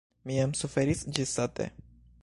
[0.29, 1.73] Mi jam suferis ĝissate.